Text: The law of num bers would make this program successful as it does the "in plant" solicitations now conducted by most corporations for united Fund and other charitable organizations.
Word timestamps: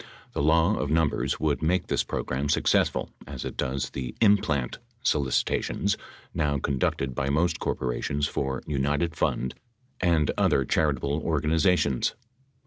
The 0.33 0.41
law 0.41 0.77
of 0.77 0.89
num 0.89 1.09
bers 1.09 1.39
would 1.39 1.61
make 1.61 1.85
this 1.85 2.03
program 2.03 2.49
successful 2.49 3.11
as 3.27 3.45
it 3.45 3.55
does 3.55 3.91
the 3.91 4.15
"in 4.19 4.37
plant" 4.37 4.79
solicitations 5.03 5.95
now 6.33 6.57
conducted 6.57 7.13
by 7.13 7.29
most 7.29 7.59
corporations 7.59 8.27
for 8.27 8.63
united 8.65 9.15
Fund 9.15 9.53
and 10.01 10.31
other 10.39 10.65
charitable 10.65 11.19
organizations. 11.23 12.15